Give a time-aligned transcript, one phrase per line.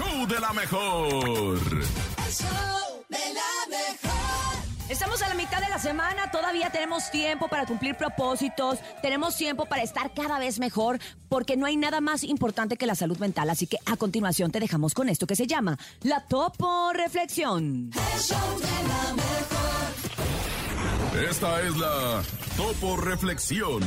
[0.00, 1.06] show de la mejor.
[1.06, 4.56] El show de la mejor.
[4.88, 9.66] Estamos a la mitad de la semana, todavía tenemos tiempo para cumplir propósitos, tenemos tiempo
[9.66, 13.50] para estar cada vez mejor, porque no hay nada más importante que la salud mental.
[13.50, 17.90] Así que a continuación te dejamos con esto que se llama la Topo Reflexión.
[17.94, 19.60] El show de la mejor.
[21.28, 22.22] Esta es la
[22.56, 23.82] Topo Reflexión.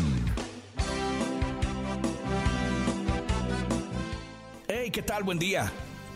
[4.68, 5.24] Hey, ¿qué tal?
[5.24, 5.72] Buen día.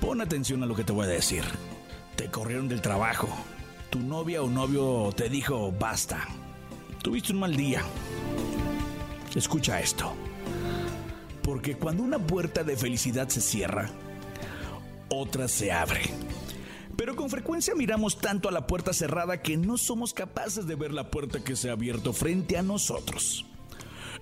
[0.07, 1.43] Pon atención a lo que te voy a decir.
[2.15, 3.27] Te corrieron del trabajo.
[3.89, 6.25] Tu novia o novio te dijo basta.
[7.03, 7.81] Tuviste un mal día.
[9.35, 10.13] Escucha esto.
[11.43, 13.89] Porque cuando una puerta de felicidad se cierra,
[15.09, 16.03] otra se abre.
[16.95, 20.93] Pero con frecuencia miramos tanto a la puerta cerrada que no somos capaces de ver
[20.93, 23.45] la puerta que se ha abierto frente a nosotros.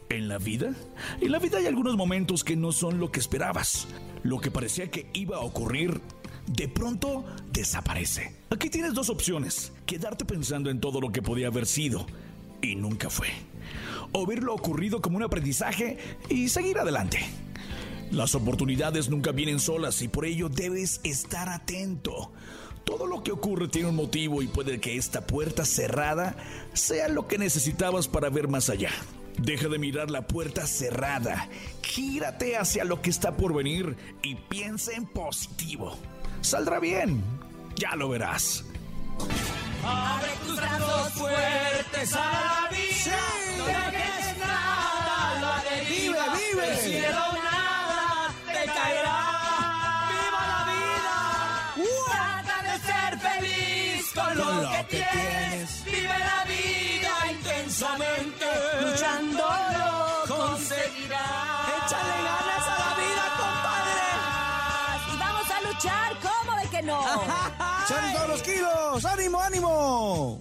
[0.09, 0.73] En la vida,
[1.20, 3.88] en la vida hay algunos momentos que no son lo que esperabas.
[4.23, 6.00] Lo que parecía que iba a ocurrir,
[6.48, 8.36] de pronto desaparece.
[8.50, 9.72] Aquí tienes dos opciones.
[9.86, 12.06] Quedarte pensando en todo lo que podía haber sido
[12.61, 13.28] y nunca fue.
[14.11, 15.98] O ver lo ocurrido como un aprendizaje
[16.30, 17.20] y seguir adelante.
[18.11, 22.31] Las oportunidades nunca vienen solas y por ello debes estar atento.
[22.83, 26.36] Todo lo que ocurre tiene un motivo y puede que esta puerta cerrada
[26.73, 28.92] sea lo que necesitabas para ver más allá.
[29.38, 31.50] Deja de mirar la puerta cerrada,
[31.81, 35.97] gírate hacia lo que está por venir y piensa en positivo.
[36.42, 37.23] Saldrá bien,
[37.75, 38.64] ya lo verás.
[39.83, 43.19] Abre tus brazos fuertes a la vida.
[43.58, 46.23] No dejes nada, lo deriva.
[46.33, 46.67] Vive, vive.
[46.67, 49.20] Del cielo nada te caerá.
[50.09, 51.17] ¡Viva la vida!
[52.09, 55.83] Trata de ser feliz con, lo, que, tienes.
[55.86, 56.25] Vive la vida intensamente.
[59.06, 61.70] Luchándolo conseguirás.
[61.78, 63.25] Échale ganas a la vida,
[65.14, 66.98] Y vamos a luchar, ¿cómo de que no?
[67.03, 67.53] compadre.
[67.88, 69.06] ¡Son todos los kilos!
[69.06, 70.39] ¡Ánimo, ánimo!